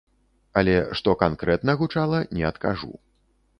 [0.61, 2.93] Але што канкрэтна гучала, не адкажу.